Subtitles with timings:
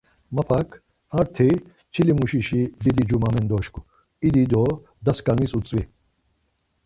[0.35, 0.69] Mapak,
[1.19, 1.49] ar ti
[1.93, 3.81] çilimuşişi didi Cuma mendoşku,
[4.27, 4.63] İdi do
[5.05, 5.83] da skanis utzvi.